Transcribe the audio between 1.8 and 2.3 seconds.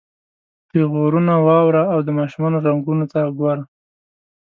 او د